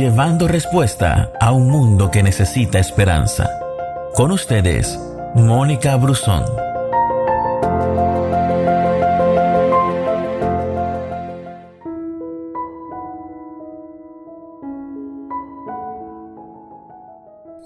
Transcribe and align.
llevando 0.00 0.48
respuesta 0.48 1.30
a 1.38 1.52
un 1.52 1.68
mundo 1.68 2.10
que 2.10 2.22
necesita 2.22 2.78
esperanza. 2.78 3.50
Con 4.14 4.32
ustedes, 4.32 4.98
Mónica 5.34 5.94
Brusón. 5.96 6.42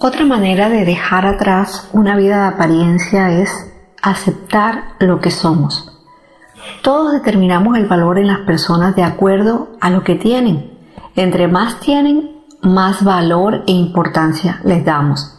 Otra 0.01 0.25
manera 0.27 0.69
de 0.69 0.85
dejar 0.85 1.27
atrás 1.27 1.89
una 1.93 2.17
vida 2.17 2.43
de 2.43 2.49
apariencia 2.49 3.31
es 3.31 3.49
aceptar 4.03 4.97
lo 4.99 5.21
que 5.21 5.31
somos. 5.31 6.03
Todos 6.83 7.13
determinamos 7.13 7.79
el 7.79 7.87
valor 7.87 8.19
en 8.19 8.27
las 8.27 8.41
personas 8.41 8.97
de 8.97 9.05
acuerdo 9.05 9.69
a 9.81 9.89
lo 9.89 10.03
que 10.03 10.17
tienen. 10.17 10.74
Entre 11.17 11.49
más 11.49 11.81
tienen, 11.81 12.45
más 12.63 13.05
valor 13.05 13.63
e 13.67 13.73
importancia 13.73 14.61
les 14.65 14.85
damos. 14.85 15.39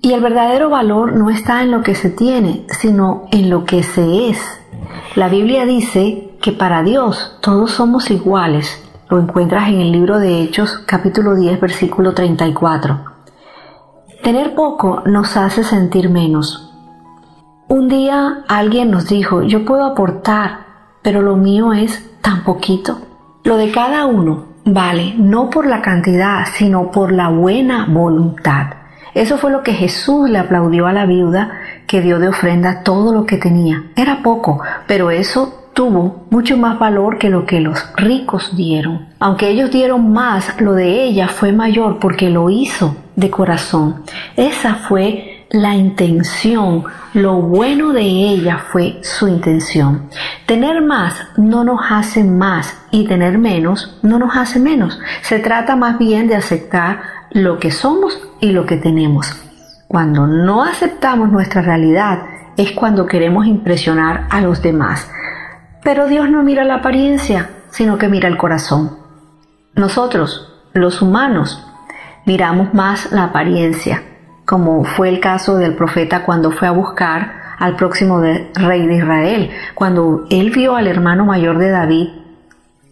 Y 0.00 0.12
el 0.12 0.20
verdadero 0.20 0.70
valor 0.70 1.14
no 1.14 1.30
está 1.30 1.62
en 1.62 1.70
lo 1.70 1.82
que 1.82 1.94
se 1.94 2.10
tiene, 2.10 2.66
sino 2.68 3.24
en 3.32 3.50
lo 3.50 3.64
que 3.64 3.82
se 3.82 4.28
es. 4.28 4.38
La 5.14 5.28
Biblia 5.28 5.66
dice 5.66 6.36
que 6.40 6.52
para 6.52 6.82
Dios 6.82 7.38
todos 7.40 7.72
somos 7.72 8.10
iguales. 8.10 8.82
Lo 9.08 9.18
encuentras 9.20 9.68
en 9.68 9.80
el 9.80 9.92
libro 9.92 10.18
de 10.18 10.42
Hechos 10.42 10.78
capítulo 10.86 11.34
10 11.34 11.60
versículo 11.60 12.14
34. 12.14 13.04
Tener 14.22 14.54
poco 14.54 15.02
nos 15.06 15.36
hace 15.36 15.64
sentir 15.64 16.10
menos, 16.10 16.66
un 17.68 17.88
día 17.88 18.44
alguien 18.46 18.92
nos 18.92 19.08
dijo, 19.08 19.42
yo 19.42 19.64
puedo 19.64 19.84
aportar, 19.84 20.66
pero 21.02 21.20
lo 21.20 21.34
mío 21.34 21.72
es 21.72 22.08
tan 22.20 22.44
poquito. 22.44 23.00
Lo 23.42 23.56
de 23.56 23.72
cada 23.72 24.06
uno 24.06 24.44
vale 24.66 25.14
no 25.16 25.48
por 25.48 25.66
la 25.66 25.80
cantidad, 25.80 26.44
sino 26.52 26.90
por 26.90 27.12
la 27.12 27.28
buena 27.28 27.86
voluntad. 27.88 28.66
Eso 29.14 29.38
fue 29.38 29.50
lo 29.50 29.62
que 29.62 29.72
Jesús 29.72 30.28
le 30.28 30.38
aplaudió 30.38 30.86
a 30.86 30.92
la 30.92 31.06
viuda 31.06 31.52
que 31.86 32.02
dio 32.02 32.18
de 32.18 32.28
ofrenda 32.28 32.82
todo 32.82 33.14
lo 33.14 33.24
que 33.24 33.38
tenía. 33.38 33.84
Era 33.96 34.22
poco, 34.22 34.60
pero 34.86 35.10
eso 35.10 35.70
tuvo 35.72 36.26
mucho 36.30 36.56
más 36.56 36.78
valor 36.78 37.16
que 37.18 37.30
lo 37.30 37.46
que 37.46 37.60
los 37.60 37.82
ricos 37.96 38.56
dieron. 38.56 39.06
Aunque 39.18 39.48
ellos 39.48 39.70
dieron 39.70 40.12
más, 40.12 40.60
lo 40.60 40.72
de 40.74 41.04
ella 41.04 41.28
fue 41.28 41.52
mayor 41.52 41.98
porque 41.98 42.28
lo 42.28 42.50
hizo 42.50 42.96
de 43.14 43.30
corazón. 43.30 44.02
Esa 44.36 44.74
fue 44.74 45.35
la 45.56 45.74
intención, 45.74 46.84
lo 47.14 47.40
bueno 47.40 47.92
de 47.92 48.02
ella 48.02 48.58
fue 48.58 48.98
su 49.02 49.26
intención. 49.26 50.08
Tener 50.44 50.82
más 50.82 51.14
no 51.38 51.64
nos 51.64 51.80
hace 51.90 52.22
más 52.24 52.76
y 52.90 53.06
tener 53.06 53.38
menos 53.38 53.98
no 54.02 54.18
nos 54.18 54.36
hace 54.36 54.60
menos. 54.60 55.00
Se 55.22 55.38
trata 55.38 55.74
más 55.74 55.98
bien 55.98 56.28
de 56.28 56.36
aceptar 56.36 57.00
lo 57.30 57.58
que 57.58 57.70
somos 57.70 58.20
y 58.40 58.52
lo 58.52 58.66
que 58.66 58.76
tenemos. 58.76 59.32
Cuando 59.88 60.26
no 60.26 60.62
aceptamos 60.62 61.32
nuestra 61.32 61.62
realidad 61.62 62.18
es 62.58 62.72
cuando 62.72 63.06
queremos 63.06 63.46
impresionar 63.46 64.26
a 64.30 64.42
los 64.42 64.60
demás. 64.60 65.10
Pero 65.82 66.06
Dios 66.06 66.28
no 66.28 66.42
mira 66.42 66.64
la 66.64 66.76
apariencia, 66.76 67.50
sino 67.70 67.96
que 67.96 68.08
mira 68.08 68.28
el 68.28 68.36
corazón. 68.36 68.98
Nosotros, 69.74 70.52
los 70.74 71.00
humanos, 71.00 71.66
miramos 72.26 72.74
más 72.74 73.10
la 73.12 73.24
apariencia 73.24 74.02
como 74.46 74.84
fue 74.84 75.08
el 75.08 75.20
caso 75.20 75.56
del 75.56 75.74
profeta 75.74 76.24
cuando 76.24 76.52
fue 76.52 76.68
a 76.68 76.72
buscar 76.72 77.46
al 77.58 77.76
próximo 77.76 78.20
rey 78.20 78.86
de 78.86 78.96
Israel. 78.96 79.50
Cuando 79.74 80.24
él 80.30 80.50
vio 80.50 80.76
al 80.76 80.86
hermano 80.86 81.24
mayor 81.24 81.58
de 81.58 81.70
David, 81.70 82.08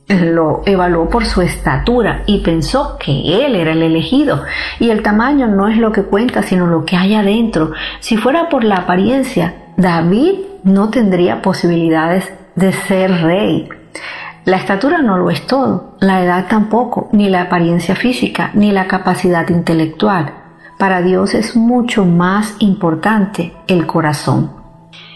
lo 0.09 0.63
evaluó 0.67 1.09
por 1.09 1.25
su 1.25 1.41
estatura 1.43 2.23
y 2.27 2.41
pensó 2.41 2.99
que 2.99 3.47
él 3.47 3.55
era 3.55 3.73
el 3.73 3.83
elegido. 3.83 4.43
Y 4.81 4.91
el 4.91 5.03
tamaño 5.03 5.47
no 5.47 5.69
es 5.69 5.79
lo 5.79 5.93
que 5.93 6.03
cuenta, 6.03 6.43
sino 6.43 6.67
lo 6.67 6.85
que 6.85 6.97
hay 6.97 7.15
adentro. 7.15 7.73
Si 8.01 8.17
fuera 8.17 8.49
por 8.49 8.65
la 8.65 8.79
apariencia, 8.79 9.55
David 9.77 10.35
no 10.65 10.91
tendría 10.91 11.41
posibilidades 11.41 12.33
de 12.57 12.73
ser 12.73 13.23
rey. 13.23 13.69
La 14.45 14.57
estatura 14.59 14.99
no 14.99 15.17
lo 15.17 15.31
es 15.31 15.47
todo, 15.47 15.97
la 16.01 16.23
edad 16.23 16.47
tampoco, 16.49 17.09
ni 17.13 17.31
la 17.31 17.43
apariencia 17.43 17.95
física, 17.95 18.51
ni 18.53 18.73
la 18.73 18.87
capacidad 18.87 19.49
intelectual. 19.49 20.44
Para 20.79 21.03
Dios 21.03 21.35
es 21.35 21.57
mucho 21.57 22.05
más 22.05 22.57
importante 22.59 23.53
el 23.67 23.87
corazón. 23.87 24.51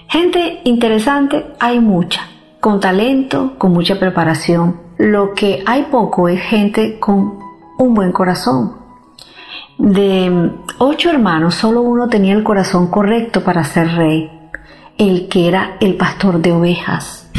Gente 0.08 0.60
interesante 0.64 1.54
hay 1.60 1.80
mucha, 1.80 2.22
con 2.60 2.80
talento, 2.80 3.54
con 3.58 3.72
mucha 3.72 3.98
preparación. 3.98 4.80
Lo 4.96 5.34
que 5.34 5.62
hay 5.66 5.84
poco 5.90 6.28
es 6.28 6.40
gente 6.40 6.98
con 6.98 7.38
un 7.78 7.94
buen 7.94 8.12
corazón. 8.12 8.72
De 9.78 10.50
ocho 10.78 11.10
hermanos, 11.10 11.54
solo 11.54 11.82
uno 11.82 12.08
tenía 12.08 12.34
el 12.34 12.42
corazón 12.42 12.88
correcto 12.88 13.44
para 13.44 13.62
ser 13.64 13.94
rey, 13.94 14.30
el 14.96 15.28
que 15.28 15.46
era 15.46 15.76
el 15.80 15.96
pastor 15.96 16.40
de 16.40 16.52
ovejas. 16.52 17.30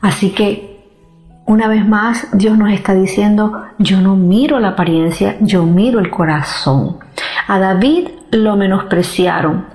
Así 0.00 0.30
que, 0.30 0.84
una 1.46 1.68
vez 1.68 1.86
más, 1.86 2.28
Dios 2.32 2.58
nos 2.58 2.70
está 2.70 2.94
diciendo, 2.94 3.64
yo 3.78 4.00
no 4.00 4.16
miro 4.16 4.60
la 4.60 4.68
apariencia, 4.68 5.36
yo 5.40 5.64
miro 5.64 6.00
el 6.00 6.10
corazón. 6.10 6.98
A 7.52 7.58
David 7.58 8.10
lo 8.30 8.54
menospreciaron 8.54 9.66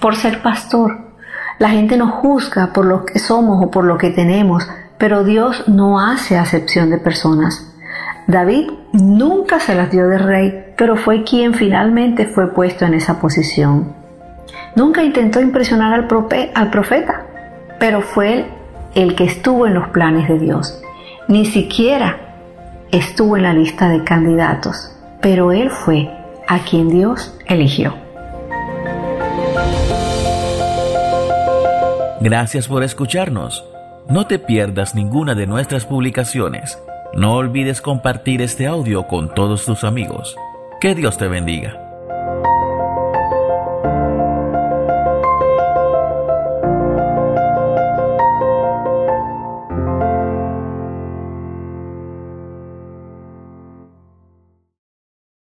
por 0.00 0.16
ser 0.16 0.40
pastor. 0.40 1.12
La 1.58 1.68
gente 1.68 1.98
nos 1.98 2.10
juzga 2.10 2.72
por 2.72 2.86
lo 2.86 3.04
que 3.04 3.18
somos 3.18 3.62
o 3.62 3.70
por 3.70 3.84
lo 3.84 3.98
que 3.98 4.08
tenemos, 4.08 4.66
pero 4.96 5.22
Dios 5.22 5.68
no 5.68 6.00
hace 6.00 6.38
acepción 6.38 6.88
de 6.88 6.96
personas. 6.96 7.70
David 8.28 8.70
nunca 8.94 9.60
se 9.60 9.74
las 9.74 9.90
dio 9.90 10.08
de 10.08 10.16
rey, 10.16 10.72
pero 10.78 10.96
fue 10.96 11.22
quien 11.22 11.52
finalmente 11.52 12.24
fue 12.24 12.50
puesto 12.54 12.86
en 12.86 12.94
esa 12.94 13.20
posición. 13.20 13.92
Nunca 14.74 15.04
intentó 15.04 15.42
impresionar 15.42 15.92
al, 15.92 16.08
al 16.54 16.70
profeta, 16.70 17.26
pero 17.78 18.00
fue 18.00 18.32
él 18.32 18.46
el 18.94 19.16
que 19.16 19.24
estuvo 19.24 19.66
en 19.66 19.74
los 19.74 19.88
planes 19.88 20.28
de 20.28 20.38
Dios. 20.38 20.82
Ni 21.28 21.44
siquiera 21.44 22.16
estuvo 22.90 23.36
en 23.36 23.42
la 23.42 23.52
lista 23.52 23.90
de 23.90 24.02
candidatos, 24.02 24.96
pero 25.20 25.52
él 25.52 25.68
fue 25.68 26.21
a 26.52 26.58
quien 26.64 26.90
Dios 26.90 27.34
eligió. 27.46 27.94
Gracias 32.20 32.68
por 32.68 32.82
escucharnos. 32.82 33.64
No 34.10 34.26
te 34.26 34.38
pierdas 34.38 34.94
ninguna 34.94 35.34
de 35.34 35.46
nuestras 35.46 35.86
publicaciones. 35.86 36.78
No 37.14 37.36
olvides 37.36 37.80
compartir 37.80 38.42
este 38.42 38.66
audio 38.66 39.06
con 39.06 39.32
todos 39.32 39.64
tus 39.64 39.82
amigos. 39.82 40.36
Que 40.78 40.94
Dios 40.94 41.16
te 41.16 41.26
bendiga. 41.26 41.81